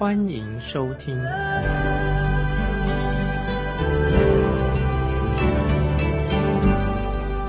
[0.00, 1.14] 欢迎收听。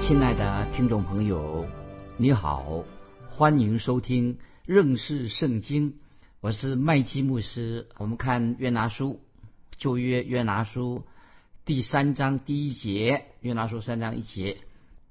[0.01, 1.65] 亲爱的听众朋友，
[2.17, 2.83] 你好，
[3.29, 5.93] 欢迎收听认识圣经。
[6.41, 7.87] 我是麦基牧师。
[7.97, 9.21] 我们看约拿书，
[9.77, 11.03] 旧约约拿书。
[11.63, 14.57] 第三章第一节，约拿书三章一节，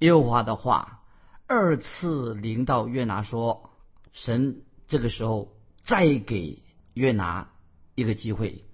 [0.01, 1.01] 耶和华的话
[1.47, 3.70] 二次临到约拿说
[4.12, 5.48] ：“神这个时候
[5.86, 6.59] 再给
[6.94, 7.50] 约拿
[7.94, 8.64] 一个机会。”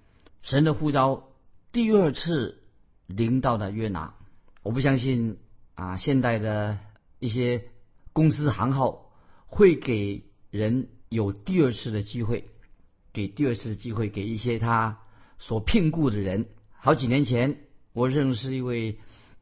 [0.42, 1.28] 神的呼召
[1.72, 2.62] 第二次
[3.06, 4.14] 临到了约拿。
[4.62, 5.38] 我不相信
[5.74, 6.78] 啊，现代的
[7.18, 7.64] 一些
[8.12, 9.10] 公司行号
[9.46, 12.44] 会给人有第二次的机会，
[13.12, 15.00] 给第二次的机会给一些他
[15.38, 16.46] 所聘雇的人。
[16.70, 17.60] 好几年前。
[17.92, 18.98] 我认识一位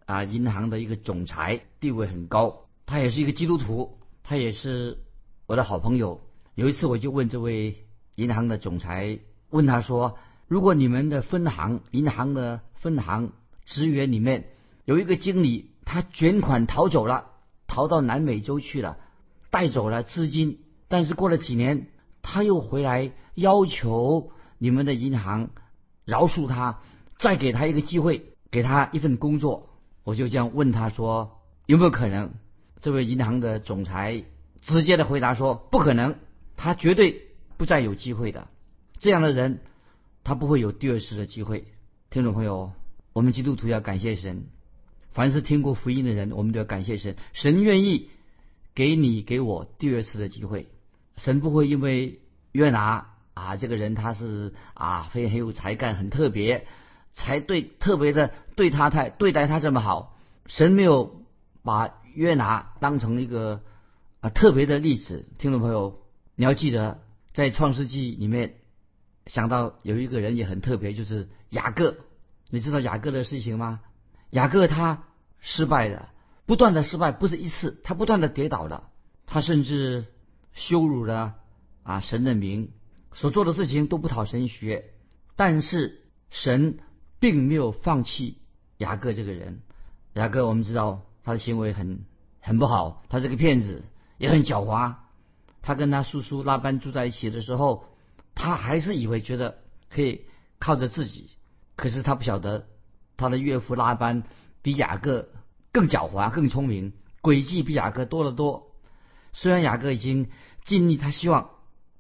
[0.07, 4.99] 啊，银行的一个总裁，地位很高，他也是一个基督徒，他也是
[5.47, 6.21] 我的好朋友。
[6.55, 7.85] 有一次，我就问这位
[8.17, 9.19] 银行的总裁，
[9.51, 13.33] 问他说：“如果你们的分行，银行的分行
[13.65, 14.49] 职员里面
[14.85, 17.27] 有一个经理，他卷款逃走了，
[17.67, 18.99] 逃到南美洲去了，
[19.51, 21.89] 带走了资金，但是过了几年，
[22.23, 25.51] 他又回来要求你们的银行
[26.05, 26.81] 饶恕他，
[27.19, 29.71] 再给他一个机会。”给他一份工作，
[30.05, 32.35] 我就这样问他说有没有可能？
[32.81, 34.23] 这位银行的总裁
[34.61, 36.15] 直接的回答说不可能，
[36.57, 37.21] 他绝对
[37.65, 38.49] 不再有机会的。
[38.99, 39.61] 这样的人，
[40.23, 41.65] 他不会有第二次的机会。
[42.11, 42.73] 听众朋友，
[43.15, 44.45] 我们基督徒要感谢神，
[45.13, 47.17] 凡是听过福音的人，我们都要感谢神。
[47.33, 48.11] 神愿意
[48.75, 50.69] 给你给我第二次的机会，
[51.17, 52.21] 神不会因为
[52.53, 56.67] 约拿啊这个人他是啊非很有才干，很特别。
[57.15, 61.23] 才对，特别的对他太对待他这么好，神没有
[61.63, 63.63] 把约拿当成一个
[64.21, 65.27] 啊特别的例子。
[65.39, 65.99] 听众朋友，
[66.35, 67.01] 你要记得，
[67.35, 68.55] 在创世纪里面
[69.27, 71.97] 想到有一个人也很特别，就是雅各。
[72.49, 73.81] 你知道雅各的事情吗？
[74.31, 75.05] 雅各他
[75.41, 76.09] 失败了，
[76.47, 78.89] 不断的失败，不是一次，他不断的跌倒了，
[79.27, 80.07] 他甚至
[80.55, 81.35] 羞辱了
[81.83, 82.71] 啊神的名，
[83.13, 84.93] 所做的事情都不讨神学，
[85.37, 86.79] 但是神。
[87.21, 88.37] 并没有放弃
[88.77, 89.63] 雅各这个人。
[90.13, 92.05] 雅各，我们知道他的行为很
[92.39, 93.83] 很不好，他是个骗子，
[94.19, 94.97] 也很狡猾。
[95.65, 97.87] 他跟他叔叔拉班住在一起的时候，
[98.35, 99.59] 他还是以为觉得
[99.91, 100.27] 可以
[100.59, 101.31] 靠着自己。
[101.75, 102.67] 可是他不晓得，
[103.17, 104.23] 他的岳父拉班
[104.63, 105.31] 比雅各
[105.73, 106.93] 更狡猾、更聪明，
[107.23, 108.71] 诡计比雅各多得多。
[109.33, 110.29] 虽然雅各已经
[110.65, 111.51] 尽力，他希望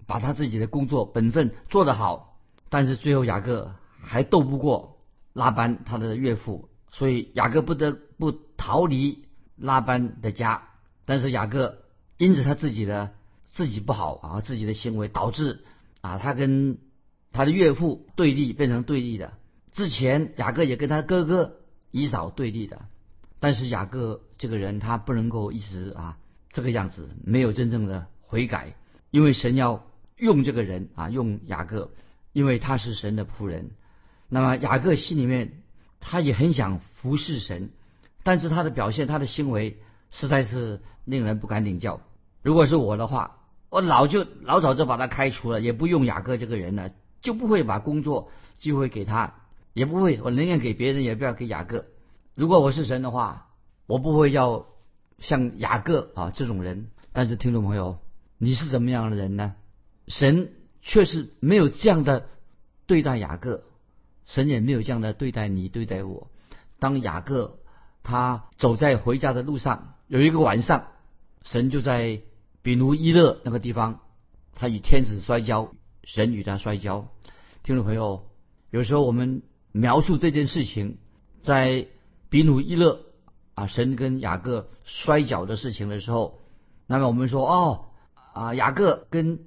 [0.07, 2.39] 把他自己的工作本分做得好，
[2.69, 4.93] 但是最后雅各还斗不过。
[5.33, 9.25] 拉班他的岳父，所以雅各不得不逃离
[9.57, 10.69] 拉班的家。
[11.07, 11.79] 但是雅各
[12.19, 13.15] 因此他自己的
[13.55, 15.65] 自己不好啊，自己的行为导致
[16.01, 16.79] 啊他跟
[17.31, 19.33] 他的岳父对立，变成对立的。
[19.71, 21.57] 之前雅各也跟他哥哥
[21.93, 22.87] 以扫对立的，
[23.39, 26.19] 但是雅各这个人他不能够一直啊
[26.53, 28.75] 这个样子，没有真正的悔改，
[29.11, 31.93] 因为神要用这个人啊用雅各，
[32.33, 33.71] 因为他是神的仆人。
[34.29, 35.63] 那么雅各心里面，
[36.01, 37.71] 他也很想服侍神，
[38.25, 39.79] 但是他的表现、他的行为
[40.11, 42.01] 实在是令人不敢领教。
[42.43, 43.39] 如果是我的话，
[43.75, 46.93] 我老就老早就把他开除了，也不用雅各这个人了，
[47.23, 49.35] 就不会把工作机会给他，
[49.73, 51.85] 也不会我宁愿给别人，也不要给雅各。
[52.37, 53.49] 如果我是神的话，
[53.89, 54.67] 我不会要
[55.19, 56.87] 像雅各啊这种人。
[57.13, 57.99] 但是听众朋友，
[58.39, 59.57] 你是怎么样的人呢？
[60.07, 62.27] 神却是没有这样的
[62.87, 63.65] 对待雅各。
[64.25, 66.31] 神也没有这样的对待你，对待我。
[66.79, 67.59] 当雅各
[68.05, 70.87] 他走在回家的路上，有一个晚上，
[71.43, 72.21] 神就在
[72.65, 74.01] 比努伊勒那个地方，
[74.55, 75.73] 他与天使摔跤，
[76.03, 77.09] 神与他摔跤。
[77.63, 78.25] 听众朋友，
[78.71, 80.97] 有时候我们描述这件事情，
[81.43, 81.87] 在
[82.31, 83.01] 比努伊勒
[83.55, 86.41] 啊，神跟雅各摔跤的事情的时候，
[86.87, 87.85] 那么我们说哦
[88.33, 89.41] 啊，雅各跟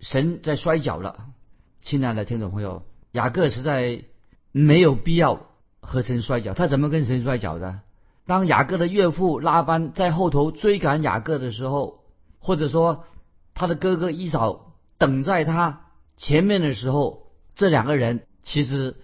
[0.00, 1.26] 神在摔跤了。
[1.82, 2.82] 亲爱的听众朋友，
[3.12, 4.04] 雅各是在。
[4.56, 5.48] 没有必要
[5.80, 7.80] 和神摔跤，他怎么跟神摔跤的？
[8.24, 12.03] 当雅各的岳父拉班在后头追赶雅各的时候，
[12.44, 13.06] 或者说
[13.54, 15.86] 他的哥哥伊扫等在他
[16.18, 18.96] 前面的时候，这两个人其实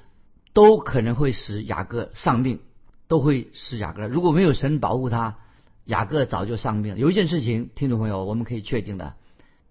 [0.53, 2.61] 都可能会使雅各丧命，
[3.09, 4.07] 都会使雅各。
[4.09, 5.39] 如果没有神保护他，
[5.87, 6.99] 雅各早就丧命。
[6.99, 9.15] 有一件事情，听众朋友，我们可以确定的，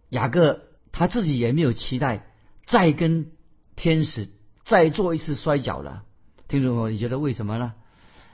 [0.09, 0.61] 雅各
[0.91, 2.25] 他自己也没有期待
[2.65, 3.27] 再跟
[3.75, 4.29] 天使
[4.63, 6.01] 再做一次摔跤了。
[6.47, 7.75] 听众朋友，你觉得为什么呢？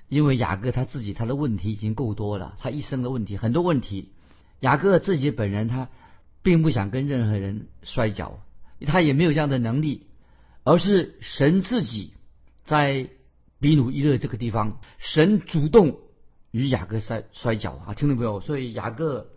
[0.08, 4.14] 因为雅各他自己他的问题已经够多了，他一生的问题很多问题。
[4.60, 5.90] 雅各自己本人他
[6.42, 8.40] 并不想跟任何人摔跤，
[8.86, 10.08] 他也没有这样的能力，
[10.64, 12.14] 而是神自己
[12.64, 13.10] 在
[13.60, 16.00] 比努伊勒这个地方，神主动
[16.52, 18.40] 与雅各摔摔跤啊，听到没有？
[18.42, 19.28] 所以雅各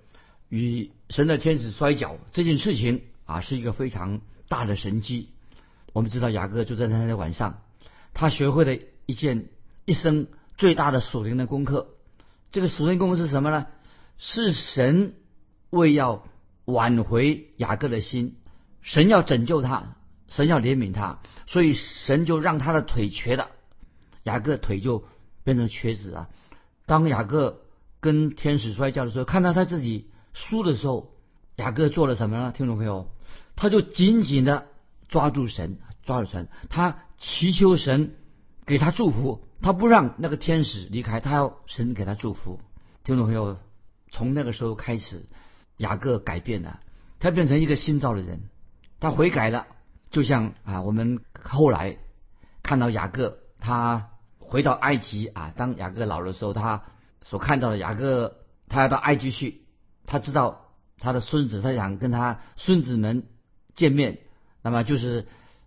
[0.49, 5.29] 与神的天使摔跤这件事情啊，是一个非常大的神迹。
[5.93, 7.63] 我们知道雅各就在那天晚上，
[8.15, 9.47] 他学会了一件
[9.85, 10.27] 一生。
[10.57, 11.91] 最大的属灵的功课，
[12.51, 13.67] 这个属灵功课是什么呢？
[14.19, 15.15] 是神
[15.71, 16.25] 为要
[16.65, 18.37] 挽回雅各的心，
[18.83, 19.97] 神要拯救他，
[20.29, 23.51] 神要怜悯他，所以神就让他的腿瘸了，
[24.25, 25.05] 雅各腿就
[25.45, 26.29] 变成瘸子了。
[26.85, 27.63] 当雅各
[28.01, 31.15] 跟天使摔跤的时候，看到他自己输的时候，
[31.57, 32.53] 雅各做了什么呢？
[32.53, 33.11] 听众朋友，
[33.57, 34.67] 他就紧紧的
[35.09, 38.15] 抓住神，抓住神，他祈求神
[38.67, 39.45] 给他祝福。
[39.61, 42.61] 他不让那个天使离开，他要神给他祝福。
[43.03, 43.59] 听众朋友，
[44.11, 45.27] 从那个时候开始，
[45.77, 46.81] 雅各改变了，
[47.21, 48.49] 他变成一个新造的人，
[49.01, 49.67] 他悔改了。
[50.11, 51.99] 就像啊，我们后来
[52.63, 56.85] 看到雅各，他回到埃及啊，当雅各老的时候，他
[57.25, 58.39] 所看到的雅各，
[58.69, 59.63] 他要到埃及去，
[60.07, 63.27] 他知道他的孙子，他想跟他孙子们
[63.75, 64.19] 见面，
[64.63, 65.27] 那么就是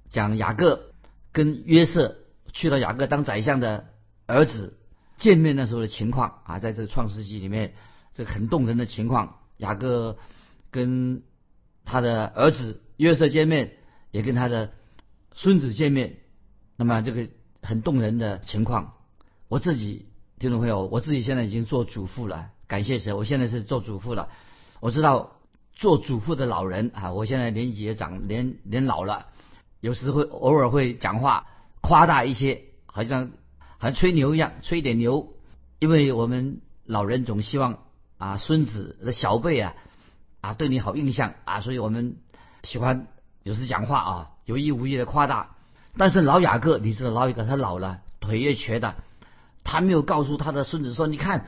[0.09, 0.91] 讲雅各
[1.31, 2.17] 跟约瑟。
[2.53, 3.85] 去了雅各当宰相的
[4.25, 4.77] 儿子
[5.15, 7.75] 见面那时候的情况啊，在这个创世纪里面，
[8.13, 9.38] 这很动人的情况。
[9.58, 10.18] 雅各
[10.72, 11.24] 跟
[11.86, 13.74] 他的儿子约瑟见面，
[14.12, 14.72] 也跟他的
[15.34, 16.18] 孙子见面，
[16.75, 17.30] 那么这个
[17.62, 18.94] 很动人的情况。
[19.48, 20.08] 我自己
[20.40, 24.30] 听众朋友，我自己现在已经做主妇了，感谢神，我现在是做主妇了。
[24.80, 25.38] 我知道
[25.74, 29.28] 做主妇的老人啊，我现在年纪也长，年年老了，
[29.80, 31.48] 有时会偶尔会讲话。
[31.84, 33.31] 夸大一些，好像
[33.80, 35.34] 好像吹牛一样，吹一点牛。
[35.80, 37.84] 因为我们老人总希望
[38.21, 39.73] 啊，孙子的小辈啊
[40.41, 42.18] 啊对你好印象啊，所以我们
[42.62, 43.07] 喜欢
[43.41, 45.56] 有时讲话啊有意无意的夸大。
[45.97, 48.94] 但是老雅各，你知道老雅各他老了，腿也瘸的，
[49.63, 51.47] 他没有告诉他的孙子说：“你看，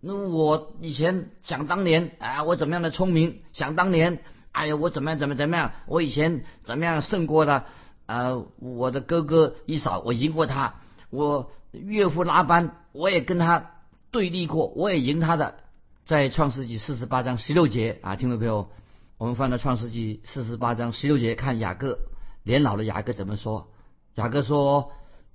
[0.00, 3.40] 那我以前想当年啊，我怎么样的聪明？
[3.52, 4.22] 想当年，
[4.52, 5.72] 哎呀，我怎么样怎么怎么样？
[5.86, 7.66] 我以前怎么样胜过了？”
[8.06, 10.74] 呃，我的哥哥一嫂，我赢过他；
[11.10, 13.72] 我岳父拉班，我也跟他
[14.12, 15.56] 对立过，我也赢他的。
[16.04, 18.70] 在创世纪四十八章十六节啊，听众朋友，
[19.18, 22.00] 我们翻到创世纪四十八章十六节，看雅各
[22.42, 23.72] 年老的雅各怎么说？
[24.16, 24.90] 雅各说：“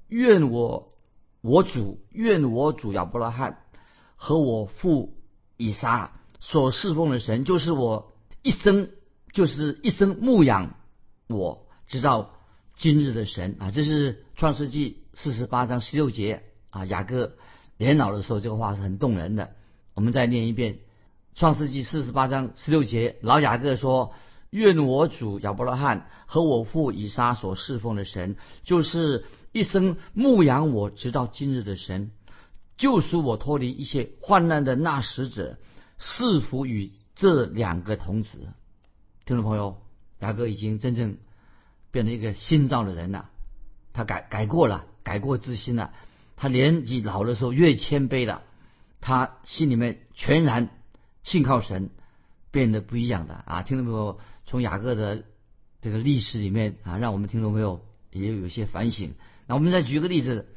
[0.10, 0.92] 愿我
[1.40, 3.60] 我主，愿我主亚伯拉罕
[4.18, 5.18] 和我父
[5.56, 8.90] 以撒所侍奉的神，就是我一生，
[9.32, 10.76] 就是一生牧养
[11.28, 12.34] 我，直到。”
[12.76, 16.86] 今日的神啊，这是创世纪四十八章十六节啊。
[16.86, 17.34] 雅各
[17.78, 19.56] 年老的时候，这个话是很动人的。
[19.98, 20.78] 我们再念一遍
[21.34, 23.16] 创世纪四十八章十六节。
[23.22, 24.14] 老雅各说
[24.52, 32.12] ：“愿我主亚伯拉罕和我父以撒所侍奉的神，就是一生牧养我直到今日的神，
[32.78, 35.58] 救赎我脱离一切患难的那使者，
[35.98, 38.54] 是否与这两个童子。”
[39.26, 39.82] 听众朋友，
[40.20, 41.18] 雅各已经真正。
[41.90, 43.30] 变成一个新造的人了，
[43.94, 45.92] 他改改过了，改过自新了。
[46.36, 48.44] 他年纪老的时候越谦卑了，
[49.02, 50.70] 他心里面全然
[51.24, 51.90] 信靠神，
[52.52, 53.62] 变得不一样的啊！
[53.62, 55.24] 听众朋友，从雅各的
[55.82, 59.14] 这个历史里面啊，让我们听众朋友也有一些反省。
[59.46, 60.48] 那我们再举个例子，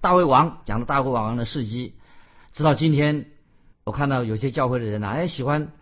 [0.00, 1.94] 大卫王讲的大卫王的事迹，
[2.52, 3.26] 直到今天，
[3.84, 5.72] 我看到有些教会的人呢，哎，喜欢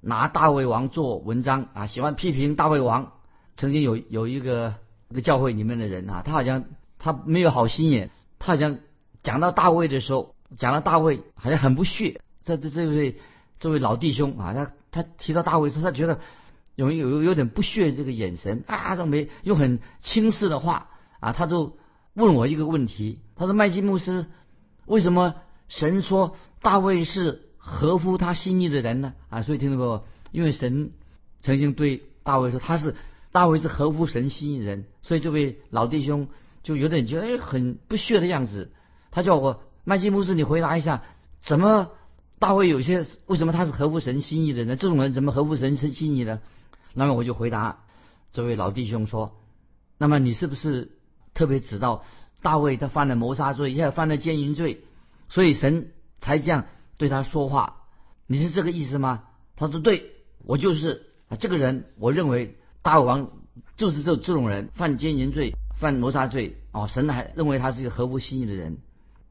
[0.00, 3.12] 拿大卫王做文章啊，喜欢批评大卫王。
[3.56, 4.76] 曾经有有一个
[5.08, 6.66] 一个教会里面的人啊，他好像
[6.98, 8.78] 他没有好心眼，他好像
[9.24, 12.20] 讲到大卫的时候，讲到大卫好像很不屑。
[12.44, 13.16] 这这这位
[13.58, 16.20] 这位老弟兄啊，他他提到大卫时，他觉得
[16.74, 20.88] 有有有点不屑这个眼神啊，这没用很轻视的话
[21.20, 21.76] 啊，他就
[22.14, 24.26] 问我一个问题，他说麦基牧师，
[24.86, 25.34] 为什么
[25.68, 29.14] 神说大卫是合乎他心意的人呢？
[29.28, 30.04] 啊，所以听到不？
[30.32, 30.92] 因为神
[31.40, 32.94] 曾经对大卫说他是。
[33.30, 36.28] 大卫是合乎神心意人，所以这位老弟兄
[36.62, 38.72] 就有点觉得哎很不屑的样子。
[39.10, 41.02] 他叫我麦基牧师，你回答一下，
[41.40, 41.90] 怎么
[42.38, 44.76] 大卫有些为什么他是合乎神心意的呢？
[44.76, 46.40] 这种人怎么合乎神神心意呢？
[46.94, 47.80] 那么我就回答
[48.32, 49.40] 这位老弟兄说：
[49.96, 50.92] 那么你是不是
[51.34, 52.04] 特别知道
[52.42, 54.84] 大卫他犯了谋杀罪，也犯了奸淫罪，
[55.28, 56.66] 所以神才这样
[56.96, 57.82] 对他说话。
[58.26, 59.24] 你是这个意思吗？
[59.56, 60.12] 他说：“对，
[60.44, 63.30] 我就是啊，这个人，我认为大王
[63.76, 66.56] 就是这这种人，犯奸淫罪，犯谋杀罪。
[66.72, 68.78] 哦，神还认为他是一个合乎心意的人。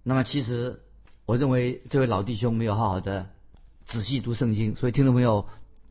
[0.07, 0.79] 那么其实，
[1.25, 3.27] 我认为这位老弟兄没有好好的
[3.85, 5.49] 仔细读圣经，所以听众朋友，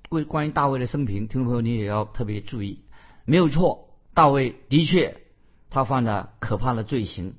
[0.09, 2.81] 关关于大卫的生平，听众朋友你也要特别注意。
[3.27, 5.21] 没有错，大卫的确
[5.69, 7.35] 他犯了可怕的罪行，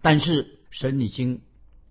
[0.00, 1.42] 但是神已经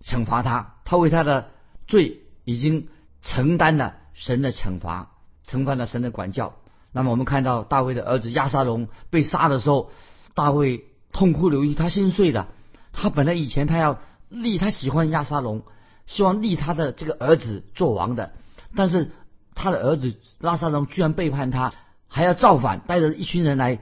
[0.02, 1.50] 惩罚他，他为他的
[1.86, 2.88] 罪已经。”
[3.24, 5.12] 承担了神的惩罚，
[5.46, 6.56] 承担了神的管教。
[6.90, 9.92] 那么我们看到大卫的儿子亚沙龙被杀的时候，
[10.34, 12.48] 大卫痛哭流涕，他心碎了。
[12.92, 14.00] 他本来以前他要
[14.32, 15.62] 立，他喜欢亚沙龙，
[16.06, 18.32] 希望立他的这个儿子做王的。
[18.74, 19.10] 但是
[19.54, 21.72] 他的儿子拉沙龙居然背叛他，
[22.08, 23.78] 还要造反，带着一群人来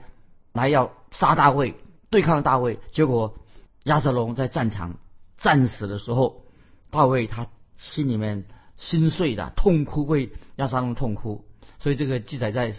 [0.53, 1.75] 来要杀大卫，
[2.09, 2.79] 对抗大卫。
[2.91, 3.37] 结果
[3.83, 4.97] 亚沙龙在战场
[5.37, 6.43] 战死的时候，
[6.89, 8.45] 大卫他心里面。
[8.77, 11.45] 心碎的痛哭，为亚沙龙痛哭，
[11.83, 12.73] 所以这个记载在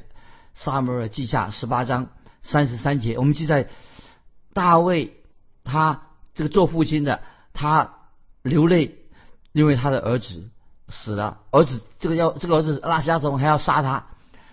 [0.52, 2.09] 撒母耳记下十八章
[2.43, 3.17] 三十三节。
[3.19, 3.69] 我们记载
[4.52, 5.14] 大卫
[5.62, 7.94] 他这个做父亲的，他
[8.42, 8.97] 流泪，
[9.52, 10.49] 因为他的儿子
[10.88, 14.06] 死了，儿子这个要这个儿子拉西亚龙还要杀他，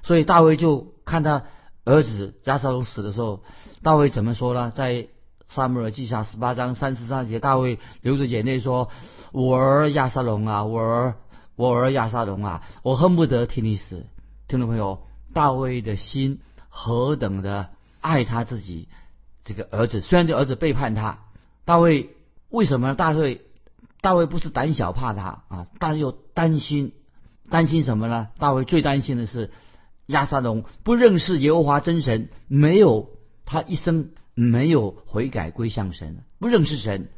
[0.03, 1.44] 所以大卫就看他
[1.86, 3.44] 儿子亚沙龙死的时候，
[3.84, 4.72] 大卫怎么说呢？
[4.75, 5.08] 在
[5.48, 8.89] 撒母耳记下十八章三十三节，大卫流着眼泪说
[9.32, 11.15] ：“我儿亚沙龙啊，我儿。”
[11.60, 14.06] 我儿亚沙龙啊，我恨不得替你死。
[14.48, 16.39] 听众朋友，大卫的心
[16.70, 18.88] 何等的爱他自己
[19.44, 21.20] 这个儿子，虽然这儿子背叛他，
[21.65, 22.15] 大卫
[22.50, 22.96] 为什么呢？
[22.96, 23.41] 大卫
[24.01, 26.94] 大卫不是胆小怕他啊，但又担心，
[27.50, 28.29] 担心什么呢？
[28.38, 29.51] 大卫最担心的是
[30.08, 33.10] 亚沙龙不认识耶和华真神，没有
[33.46, 37.10] 他一生没有悔改归向神，不认识神。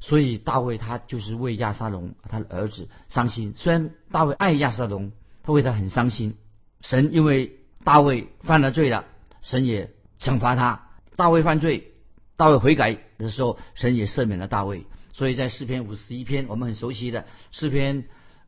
[0.00, 3.52] 所以大卫他就是为亚沙龙他的儿子伤心。
[3.56, 5.10] 虽然大卫爱亚沙龙，
[5.42, 6.36] 他为他很伤心。
[6.80, 9.06] 神因为大卫犯了罪了，
[9.42, 9.90] 神也
[10.20, 10.86] 惩罚他。
[11.16, 11.94] 大卫犯罪，
[12.38, 14.86] 大卫悔改的时候，神也赦免了大卫。
[15.12, 18.04] 所以在诗篇五十一篇，我们很熟悉的诗篇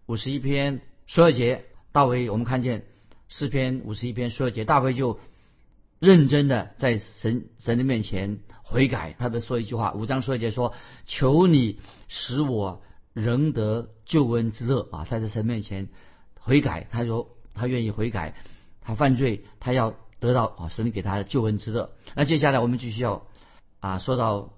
[0.07, 2.87] 五十一篇十二节，大卫我们看见
[3.29, 5.19] 诗篇五十一篇十二节，大卫就
[5.99, 8.39] 认真的在神神的面前。
[8.63, 12.83] 悔改，他的说一句话，五章十二节说：“求你使我
[13.15, 15.89] 仍得救恩之乐啊！”他在神面前
[16.39, 18.37] 悔改，他说他愿意悔改，
[18.81, 21.91] 他犯罪，他要得到啊神给他的救恩之乐。
[22.15, 23.27] 那接下来我们就需要
[23.81, 24.51] 啊说到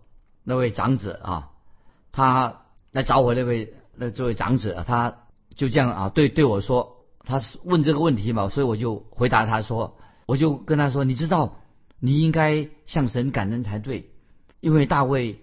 [0.45, 1.51] 那位长子啊，
[2.13, 2.63] 他
[2.93, 5.17] 来找我那位那这位长子，他
[5.55, 11.57] 就这样啊对对我说，他问这个问题嘛，所以我就回答他说，我就跟他说，你知道。
[12.05, 14.11] 你应该向神感恩才对，
[14.59, 15.39] 因为大卫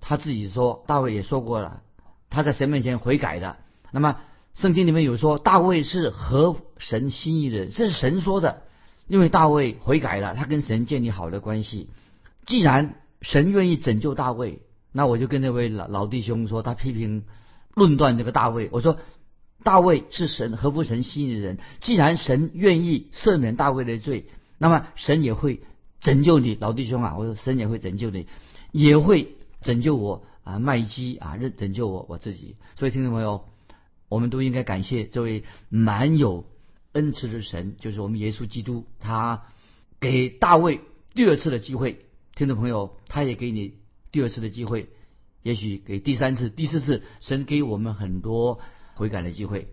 [0.00, 1.82] 他自己说，大卫也说过了，
[2.30, 3.56] 他在神面前悔改的。
[3.90, 4.20] 那么
[4.52, 8.62] 圣经里面有说，大卫是合神心意的人，这是神说的。
[9.08, 11.90] 因为大卫悔改了，他跟神建立好的关系。
[12.46, 12.94] 既然
[13.24, 14.60] 神愿意拯救大卫，
[14.92, 17.24] 那我就跟那位老老弟兄说，他批评
[17.74, 18.98] 论断这个大卫，我说
[19.64, 21.58] 大卫是神合乎神心意的人。
[21.80, 24.26] 既然神愿意赦免大卫的罪，
[24.58, 25.60] 那么神也会。
[26.00, 27.16] 拯救你，老弟兄啊！
[27.16, 28.26] 我说神也会拯救你，
[28.72, 30.58] 也会拯救我啊！
[30.58, 32.56] 麦基啊，拯拯救我我自己。
[32.78, 33.46] 所以听众朋友，
[34.10, 36.44] 我们都应该感谢这位满有
[36.92, 39.44] 恩慈的神，就是我们耶稣基督，他
[39.98, 40.82] 给大卫
[41.14, 42.04] 第二次的机会。
[42.36, 43.74] 听众朋友，他也给你
[44.10, 44.88] 第二次的机会，
[45.42, 48.58] 也许给第三次、第四次，神给我们很多
[48.94, 49.68] 悔改的机会。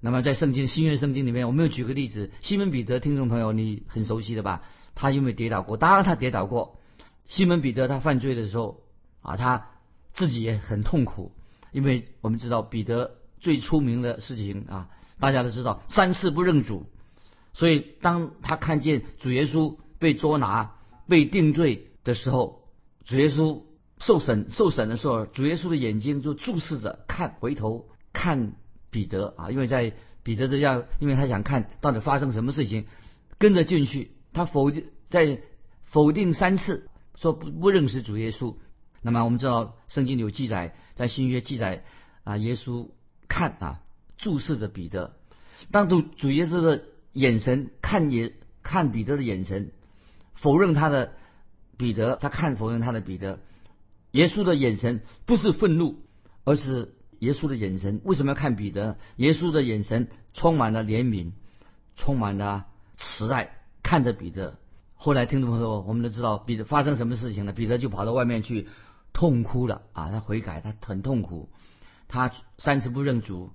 [0.00, 4.62] 那么在圣经新约圣经里面，我们又举个例子，西门彼得，听众朋友你很熟悉的吧？
[4.94, 6.78] 他因为跌倒过，当然他跌倒过。
[7.26, 8.80] 西门彼得他犯罪的时候
[9.20, 9.68] 啊，他
[10.14, 11.32] 自己也很痛苦，
[11.72, 14.88] 因为我们知道彼得最出名的事情啊，
[15.20, 16.86] 大家都知道三次不认主。
[17.52, 20.72] 所以当他看见主耶稣被捉拿、
[21.08, 22.62] 被定罪的时候，
[23.04, 23.62] 主耶稣
[23.98, 28.54] 受审受审的时候，主耶稣的眼睛就注视着看，回头看
[28.90, 29.92] 彼得啊，因为在
[30.22, 32.86] 彼得这样，因为他想看到底发生什么事情，
[33.38, 34.12] 跟着进去。
[34.32, 35.42] 他否定在
[35.84, 38.56] 否定三次，说不不认识主耶稣。
[39.02, 41.84] 那么我们知道圣经有记载，在新约记载
[42.24, 42.88] 啊，耶稣
[43.28, 43.80] 看啊
[44.16, 45.16] 注视着彼得，
[45.70, 48.32] 当主主耶稣的眼神看也
[48.62, 49.72] 看彼得的眼神，
[50.34, 51.12] 否认他的
[51.76, 53.38] 彼得，他看否认他的彼得。
[54.12, 55.96] 耶稣的眼神不是愤怒，
[56.44, 58.98] 而是耶稣的眼神为什么要看彼得？
[59.16, 61.32] 耶稣的眼神充满了怜悯，
[61.96, 63.56] 充满了慈爱。
[63.82, 64.58] 看着彼得，
[64.94, 67.52] 后来听众朋友，我们都知道彼得发生什么事情了。
[67.52, 68.68] 彼得就跑到外面去
[69.12, 70.10] 痛哭了啊！
[70.10, 71.50] 他悔改，他很痛苦，
[72.08, 73.50] 他三次不认主。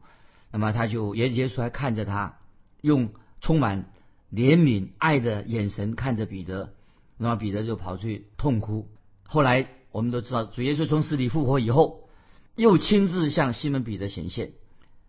[0.52, 2.38] 那么他就耶耶稣还看着他，
[2.82, 3.10] 用
[3.42, 3.86] 充满
[4.32, 6.74] 怜悯爱的眼神看着彼得。
[7.18, 8.88] 那么彼得就跑去痛哭。
[9.24, 12.08] 后来我们都知道，主耶稣从死里复活以后，
[12.56, 14.52] 又亲自向西门彼得显现，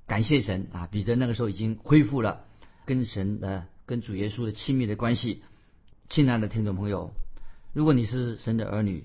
[0.07, 0.87] 感谢神啊！
[0.87, 2.47] 彼得那个时候已经恢复了
[2.87, 5.43] 跟神的、跟主耶稣的亲密的关系。
[6.09, 7.13] 亲爱的听众朋友，
[7.75, 9.05] 如果你是神的儿女，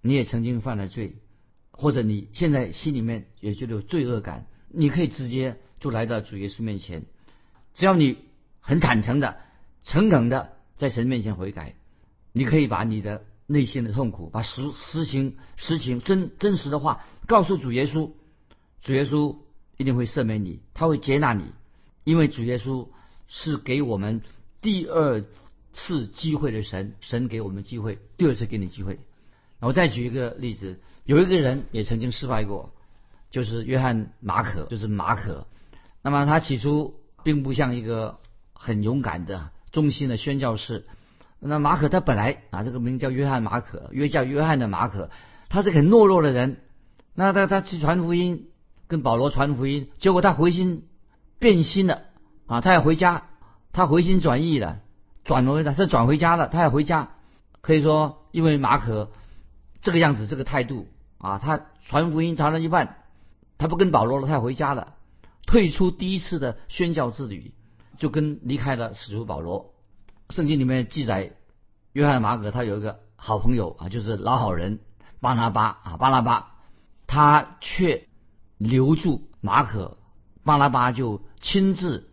[0.00, 1.16] 你也曾经犯了罪，
[1.70, 7.04] 或者你现在心里面也觉得有罪恶感，你可以直接就来到主耶稣面前，
[7.74, 8.16] 只要你
[8.70, 9.36] 很坦诚的、
[9.82, 11.74] 诚恳的在神面前悔改，
[12.32, 18.12] 你可以把你的内心的痛苦，把实实情、实情真真实的话告诉主耶稣，
[18.80, 19.38] 主耶稣
[19.76, 21.46] 一定会赦免你，他会接纳你，
[22.04, 22.86] 因为主耶稣
[23.26, 24.22] 是给我们
[24.60, 25.24] 第二。
[25.72, 28.98] 次机会的神，神给我们机会，第二次给你机会。
[29.60, 32.74] 我再举一个例子，有一个人也曾经失败过，
[33.30, 35.46] 就是约翰马可，就是马可。
[36.02, 38.18] 那么他起初并不像一个
[38.62, 40.86] 很勇敢的、忠心的宣教士。
[41.38, 45.08] 那马可他本来啊，这个名叫约翰马可，约叫约翰的马可，
[45.48, 46.60] 他是很懦弱的人。
[47.14, 48.48] 那他他去传福音，
[48.86, 50.84] 跟保罗传福音，结果他回心
[51.38, 52.02] 变心了
[52.46, 53.28] 啊，他要回家，
[53.72, 54.80] 他回心转意了。
[55.24, 56.48] 转回他，他转回家了。
[56.48, 57.12] 他要回家，
[57.62, 59.10] 可以说，因为马可
[59.80, 60.86] 这个样子，这个态度
[61.16, 62.98] 啊，他传福音传了一半，
[63.56, 64.92] 他不跟保罗了，他要回家了，
[65.46, 67.54] 退出第一次的宣教之旅，
[68.00, 69.72] 就跟离开了使徒保罗。
[70.30, 71.36] 圣经里面记载，
[71.92, 74.80] 约翰马可他有一个好朋友啊，就是老好人
[75.20, 76.56] 巴拿巴啊，巴拿巴，
[77.06, 78.08] 他却
[78.58, 79.96] 留住马可，
[80.42, 82.08] 巴拿巴就亲自。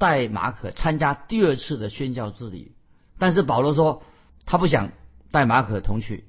[0.00, 2.72] 带马可参加第二次的宣教之旅，
[3.18, 4.02] 但是保罗说
[4.46, 4.92] 他不想
[5.30, 6.24] 带马可同去，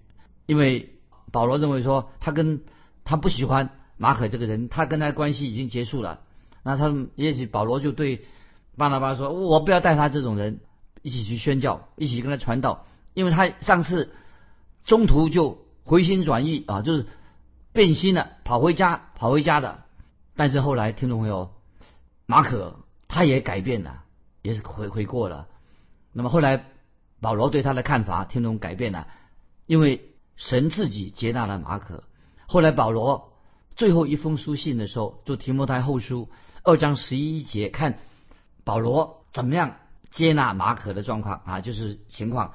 [0.46, 1.00] 因为
[1.32, 2.66] 保罗认为说他跟
[3.06, 6.20] 他不喜欢马可这个人，他跟他关系已经结束了。
[6.64, 8.26] 那他也许保罗就对
[8.78, 10.60] 巴拿巴说：“我不要带他这种人
[11.02, 14.14] 一起去宣教，一起跟他传道，因为他上次
[14.86, 17.06] 中途就回心转意啊，就是
[17.74, 19.84] 变心了，跑回家，跑回家的。
[20.36, 21.52] 但是后来听众朋友，
[22.26, 22.78] 马可。”
[23.14, 24.06] 他也改变了，
[24.42, 25.50] 也是回回过了。
[26.14, 26.64] 那么后来，
[27.20, 29.06] 保罗对他的看法听众改变了，
[29.66, 32.06] 因为神自己接纳了马可。
[32.46, 33.34] 后来保罗
[33.76, 36.30] 最后一封书信的时候，就提摩太后书
[36.64, 38.00] 二章十一节，看
[38.64, 39.78] 保罗怎么样
[40.10, 42.54] 接纳马可的状况啊，就是情况。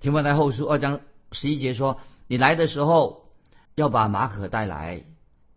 [0.00, 1.00] 提摩太后书二章
[1.32, 3.26] 十一节说：“你来的时候
[3.74, 5.04] 要把马可带来，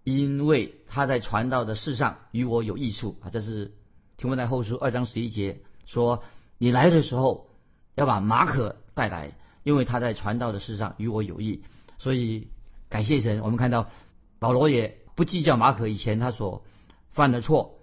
[0.04, 3.73] 因为他在传道的事上与我有益处啊。”这是。
[4.17, 6.23] 提摩太后书二章十一节说
[6.60, 7.47] ：“你来的时候
[7.95, 9.32] 要把马可带来，
[9.63, 11.63] 因为他在传道的事上与我有益。”
[11.97, 12.49] 所以
[12.88, 13.89] 感谢神，我们看到
[14.38, 16.63] 保罗也不计较马可以前他所
[17.10, 17.80] 犯的错，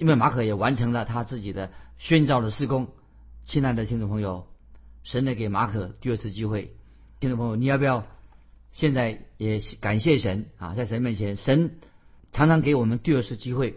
[0.00, 2.88] 因为马可也完成了他自己的宣召的施工。
[3.44, 4.46] 亲爱的听众朋友，
[5.02, 6.74] 神呢给马可第二次机会。
[7.20, 8.06] 听众朋友，你要不要
[8.72, 10.72] 现在也感谢神啊？
[10.72, 11.78] 在神面前，神
[12.32, 13.76] 常常给我们第二次机会，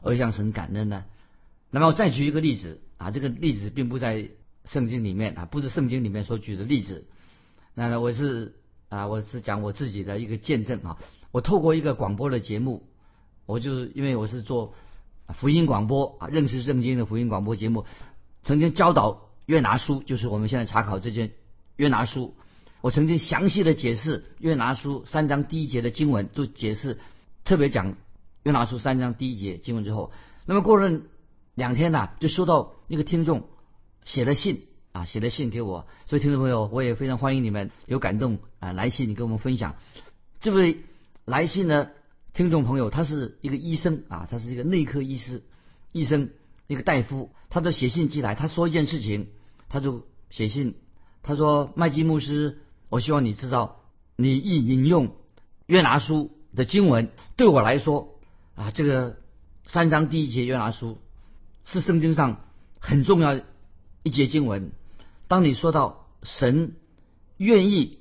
[0.00, 1.04] 而向神感恩呢？
[1.70, 4.30] 那么我再举一个例子啊，这个例子并不在
[4.64, 7.06] 圣经里面啊，不是圣经里面所举的例子。
[7.74, 8.54] 那我是
[8.88, 10.96] 啊，我是讲我自己的一个见证啊。
[11.32, 12.88] 我透过一个广播的节目，
[13.44, 14.72] 我就因为我是做
[15.32, 17.84] 福音广播啊，认识圣经的福音广播节目，
[18.42, 21.32] 曾经教导约拿书，就是我们现在查考这件
[21.76, 22.34] 约拿书。
[22.80, 26.98] 我曾经详细的解释约拿书三章第一节的经文，就解释
[27.44, 27.96] 特别讲
[28.42, 30.12] 约拿书三章第一节经文之后，
[30.46, 31.00] 那么过了。
[31.56, 33.42] 两天呐，就收到一个听众
[34.06, 35.86] 写的信啊，写的信给我。
[36.06, 39.74] 所以听众朋友，我也非常欢迎你们有感动啊来信，你跟我们分享。
[40.38, 40.78] 这位
[41.26, 41.90] 来信呢
[42.32, 45.42] 听众朋友，他是一个医生啊，他是一个内科医师，
[45.92, 46.30] 医生
[46.66, 47.30] 一个大夫。
[47.48, 49.28] 他就写信寄来，他说一件事情，
[49.68, 50.76] 他就写信，
[51.22, 53.80] 他说麦基牧师，我希望你知道，
[54.16, 55.16] 你一引用
[55.66, 58.20] 约拿书的经文，对我来说
[58.54, 59.16] 啊，这个
[59.64, 60.98] 三章第一节约拿书。
[61.64, 62.44] 是圣经上
[62.78, 63.40] 很重要
[64.02, 64.72] 一节经文。
[65.28, 66.74] 当你说到神
[67.36, 67.98] 愿意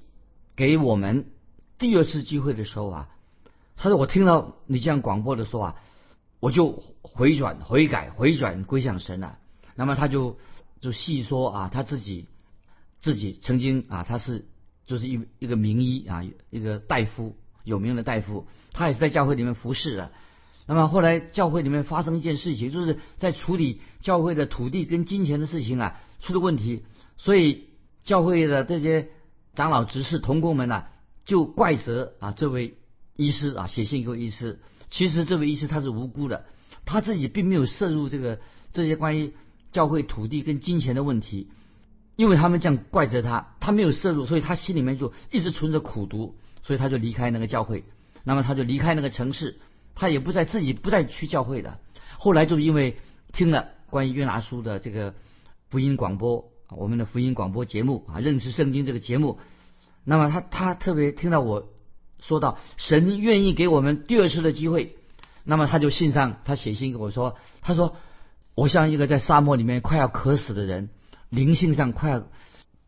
[0.56, 1.26] 给我们
[1.78, 3.10] 第二次机会的时候啊，
[3.82, 5.76] 他说我听到你这样广播的时候啊，
[6.42, 9.40] 我就回转悔改回转归向神了。
[9.76, 10.38] 那么他就
[10.82, 12.28] 就细说啊，他自己
[13.00, 14.50] 自己曾经啊，他是
[14.86, 20.12] 就是一一个名医啊，一个大夫有名的大夫，他也是在教会里面服侍的。
[20.66, 26.84] 那么后来教会里面发生一件事情，就是在处理教会的土地跟金钱的事情啊出了问题，
[27.16, 27.70] 所以
[28.04, 29.08] 教会的这些
[29.56, 30.88] 长老、执事、同工们呐，
[31.24, 32.76] 就怪责啊这位
[33.20, 34.60] 医师啊，写信给医师。
[34.90, 36.46] 其实这位医师他是无辜的，
[36.86, 38.40] 他自己并没有涉入这个
[38.72, 39.34] 这些关于
[39.74, 41.50] 教会土地跟金钱的问题，
[42.16, 47.84] 因为他们这样怪责他，他没有涉入，所以他心里面就一直存着苦毒，所以他就离开那个教会。
[48.24, 49.60] 那么他就离开那个城市，
[49.96, 51.78] 他也不再自己不再去教会的。
[52.18, 52.98] 后来就因为
[53.34, 55.14] 听了关于约拿书的这个
[55.70, 59.40] 福音广播，我们的福音广播节目啊，认识圣经这个节目，
[60.06, 61.70] 那么他他特别听到我
[62.22, 64.96] 说到神愿意给我们第二次的机会，
[65.44, 67.96] 那么他就信上他写信给我说，他说
[68.56, 70.90] 我像一个在沙漠里面快要渴死的人，
[71.30, 72.24] 灵性上快要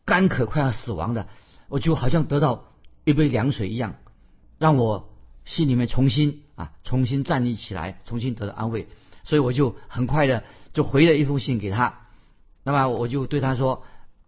[0.05, 1.27] 干渴快要死亡的，
[1.69, 2.65] 我就好像得到
[3.05, 3.95] 一杯凉水一样，
[4.57, 5.09] 让我。
[5.43, 8.87] 心里面重新啊，重新站立起来，重新得到安慰，
[9.23, 12.01] 所以我就很快的就回了一封信给他。
[12.63, 13.83] 那么我就对他说：“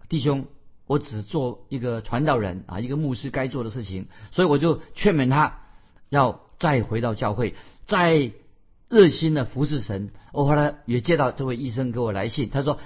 [0.10, 0.48] 弟兄，
[0.94, 5.60] 我只做一个传道人啊，一个牧师该做的事情。”所以我就劝勉他
[6.10, 8.32] 要再回到教会，再
[8.90, 10.12] 热心的服侍神。
[10.32, 12.78] 我后来也接到这位医生给我来信，他说：“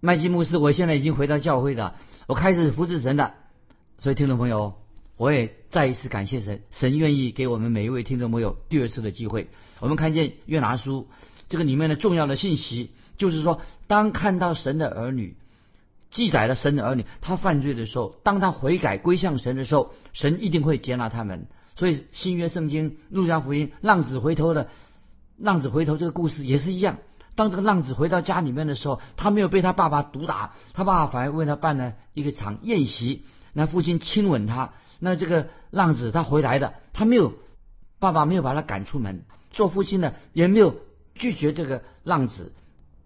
[0.00, 1.94] 麦基牧师，我现在已经回到教会了，
[2.26, 3.34] 我开始服侍神了。”
[4.00, 4.74] 所以听众朋友。
[5.16, 9.48] 我也再一次感谢神，神愿意给我们每一位听众朋友第二次的机会。
[9.78, 11.06] 我们看见约拿书
[11.48, 15.36] 这个里面的重要的信息，就是说，当看到神的儿女
[16.14, 21.48] 记载了神的儿女他犯罪的时候，当他悔改归向神的时候，神一定会接纳他们。
[21.76, 24.68] 所以新约圣经路加福音浪子回头的
[25.36, 26.98] 浪子回头这个故事也是一样。
[27.34, 34.72] 当这个浪子回到家里面的时候，他没有被他爸爸毒打，他爸爸反而为他办了一个场宴席，那父亲亲吻他。
[35.00, 37.32] 那这个浪子他回来的，他没有
[37.98, 40.76] 爸爸没有把他赶出门，做父亲的也没有
[41.16, 42.52] 拒绝这个浪子，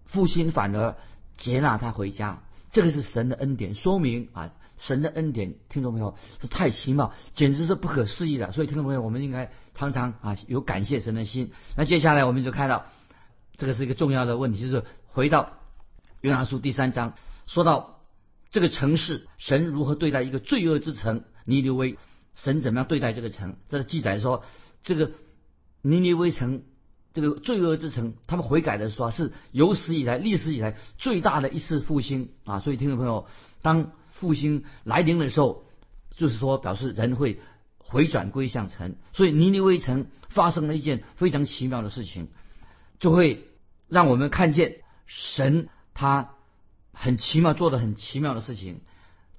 [0.05, 0.95] 父亲反而
[1.39, 8.53] 接纳他回家，这个是神的恩典，说明啊神的恩典，听众朋友是太奇妙，简直是不可思议的。
[8.53, 11.53] 所以听众朋友，我们应该常常啊有感谢神的心。
[11.77, 12.87] 那接下来我们就看到
[13.57, 15.53] 这个是一个重要的问题，就是回到
[16.21, 17.15] 约拿书第三章，
[17.47, 18.01] 说到
[18.51, 21.25] 这个城市，神如何对待一个罪恶之城。
[21.45, 21.97] 尼尼微，
[22.35, 23.57] 神怎么样对待这个城？
[23.69, 24.45] 这记载说，
[24.83, 25.13] 这个
[25.81, 26.63] 尼尼微城，
[27.15, 32.61] 这个罪恶之城，他们悔改的时候是有史以来、历史以来最大的一次复兴啊！
[32.61, 33.27] 所以听众朋友，
[33.63, 35.65] 当复兴来临的时候，
[36.17, 37.41] 就是说表示人会
[37.79, 38.97] 回转归向神。
[39.13, 42.29] 所以尼尼微城发生了一件非常奇妙的事情，
[43.01, 43.49] 就会
[43.89, 46.35] 让我们看见神他
[46.93, 48.81] 很奇妙做的很奇妙的事情。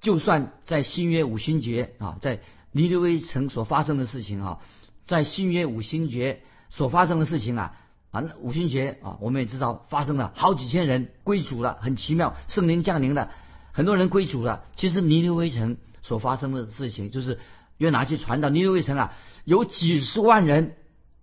[0.01, 4.59] 就算在新约五星节啊，在尼尼微城所发生的事情啊，
[5.05, 7.75] 在新约五星节所发生的事情啊
[8.11, 13.31] 啊，五星节啊，我们也知道发生了好几千人归主了，很奇妙，圣灵降临了，
[13.71, 14.63] 很多人归主了。
[14.75, 17.39] 其实尼尼微城所发生的事情，就是
[17.77, 20.75] 约拿去传到尼尼微城啊，有几十万人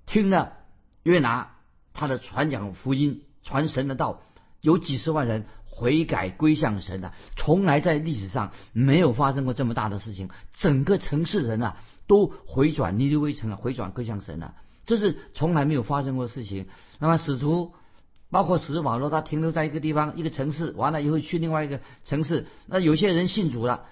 [0.06, 0.52] 听了
[1.02, 1.52] 约拿
[1.94, 4.22] 他的传讲福音、传神的道，
[4.60, 5.46] 有几十万人。
[5.78, 10.30] 悔改归向神的，从来在历史上没有发生过这么大的事情。
[10.54, 14.54] 整个城市人啊，都回转尼尼微城啊，回转归向神了，
[14.86, 16.68] 这是从来没有发生过的事情。
[16.98, 17.74] 那么使徒，
[18.30, 22.46] 包括使徒保罗，他停留在一个地方、一个城市，完了以后去另外一个城市。
[22.66, 23.84] 那有些人信主了，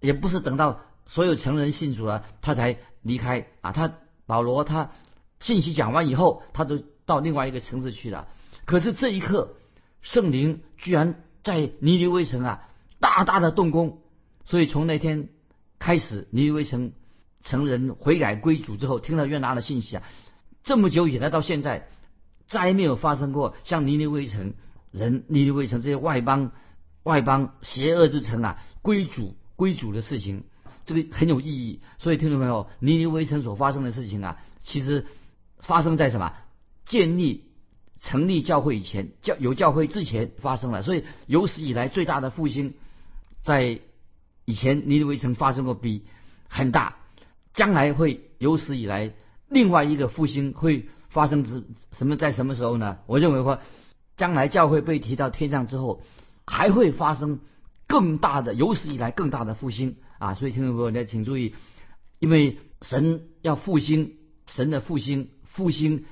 [0.00, 3.72] 也不是等到所有成人信主了，他才离开啊。
[3.72, 3.94] 他
[4.26, 4.90] 保罗他
[5.38, 8.28] 信息讲完以后，他都到另外一个城市去了。
[8.66, 9.54] 可是这一刻，
[10.02, 11.22] 圣灵居然。
[11.42, 14.02] 在尼尼微城啊，大大的动工，
[14.44, 15.30] 所以从那天
[15.78, 16.92] 开始，尼尼微城
[17.42, 20.02] 成人悔改归主之后，听了约拿的信息啊，
[20.62, 21.88] 这么久以来到现在，
[22.46, 24.54] 再没有发生过像尼尼微城
[24.90, 26.52] 人、尼尼微城这些外邦、
[27.02, 30.44] 外邦邪恶之城啊归主归主的事情，
[30.84, 31.80] 这个很有意义。
[31.98, 35.06] 所以听众朋友，尼尼微城所发生的事情啊，其实
[35.58, 36.34] 发生在什么？
[36.84, 37.44] 建立。
[38.02, 42.72] 成立教会以前，教有教会之前发生了，所以有史以来最大的复兴，
[43.42, 43.78] 在
[44.46, 46.06] 以前尼尼微城发生过，比
[46.48, 46.96] 很大，
[47.52, 49.12] 将来会有史以来
[49.50, 52.98] 另外一个复兴会发生之什么在什么时候呢？
[53.06, 53.58] 我认为说，
[54.16, 56.00] 将来教会被提到天上之后，
[56.46, 57.40] 还会发生
[57.86, 60.34] 更大的有史以来更大的复兴啊！
[60.34, 61.54] 所以听众朋友，家请注意，
[62.18, 64.14] 因为神要复兴，
[64.46, 66.04] 神的复兴复兴。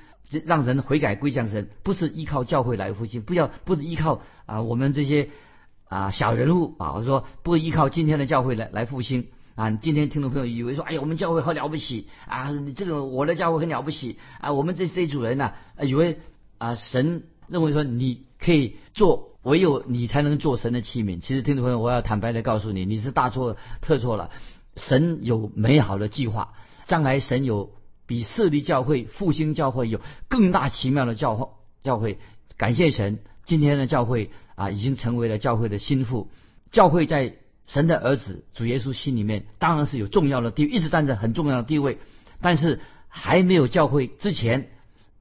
[0.45, 5.31] 让人悔改归向神，不是依靠教会来复兴，不要不是依靠啊我们这些
[5.87, 9.71] 啊小人物啊，我说不依靠今天的教会来来复兴啊。
[9.71, 16.19] 今天听众朋友以为说，哎呀，我们教会好了不起啊，你这个我的教会很了不起啊，我们这这主人呢，以为
[16.57, 21.19] 啊神认为说你可以做唯有你才能做神的器皿。
[21.19, 24.31] 其实，听众朋友，我要坦白的告诉你，你是大错特错了。
[24.75, 26.53] 神有美好的计划，
[26.85, 27.71] 将来神有
[28.05, 31.49] 比设立教会、复兴教会有更大奇妙的教会。
[31.83, 32.17] 教会
[32.57, 36.29] 感谢神，今天的教会啊，已经成为了教会的心腹。
[36.71, 37.37] 教会在
[37.69, 41.99] 神的儿子主耶稣心里面，当然是有重要的地位，一直站在很重要的地位。
[42.41, 44.71] 但是还没有教会之前，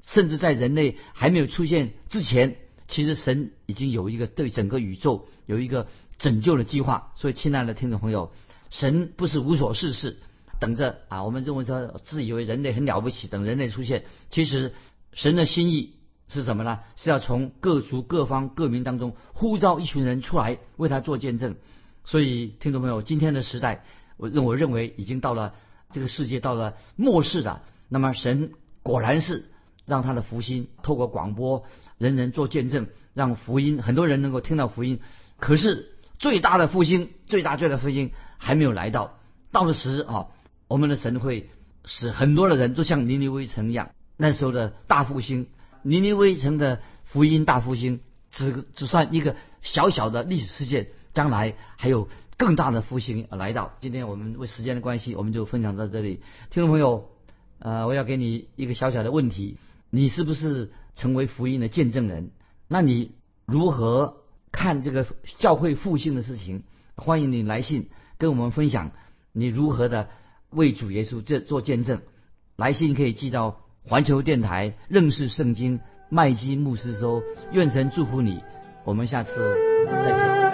[0.03, 2.57] 甚至在人类还没有出现之前，
[2.87, 7.13] 其实神已经有一个对整个宇宙有一个拯救的计划。
[7.17, 8.33] 所以，亲爱的听众朋友，
[8.71, 10.17] 神不是无所事事，
[10.59, 11.25] 等着啊！
[11.25, 14.73] 我们认为说自以为人类很了不起，等人类出现，其实
[15.13, 15.97] 神的心意
[16.29, 16.79] 是什么呢？
[16.97, 21.57] 是要从各族各方各民当中呼召一群人出来为他做见证。
[22.09, 23.85] 所以，听众朋友，今天的时代，
[24.17, 25.53] 我认我认为已经到了。
[25.91, 29.51] 这个世界到了末世了，那么神果然是
[29.85, 31.65] 让他的福音透过广播，
[31.99, 35.01] 人人做见证，让福音很多人能够听到福音。
[35.39, 39.19] 可是最大的复兴，最大最大的复兴还没有来到。
[39.51, 40.29] 到了时啊，
[40.67, 41.51] 我们的神会
[41.85, 45.49] 使很多的人都像尼尼微城一样，那时候的大复兴，
[45.83, 52.09] 尼尼微城的福音大复兴，只只算一个小小的历史事件，将来还有。
[52.41, 56.21] 更大的复兴来到，今天我们为时间的关系，我们就分享到这里。
[56.51, 57.11] 听众朋友，
[57.59, 59.57] 呃，我要给你一个小小的问题：
[59.91, 62.31] 你是不是成为福音的见证人？
[62.69, 63.11] 那你
[63.45, 64.19] 如何
[64.53, 65.05] 看这个
[65.39, 66.63] 教会复兴的事情？
[66.95, 68.93] 欢迎你来信跟我们分享
[69.33, 70.09] 你如何的
[70.51, 72.03] 为主耶稣这做见证。
[72.55, 77.21] 来信可以寄到环球电台认识圣经麦基牧师收。
[77.51, 78.45] 愿神祝福你，
[78.85, 80.48] 我们下次再见。